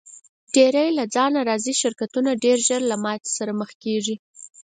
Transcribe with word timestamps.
ډېری 0.53 0.89
له 0.97 1.03
ځانه 1.15 1.39
راضي 1.49 1.73
شرکتونه 1.81 2.29
ډېر 2.43 2.57
ژر 2.67 2.81
له 2.91 2.97
ماتې 3.03 3.29
سره 3.37 3.51
مخ 3.59 3.69
کیږي. 3.83 4.15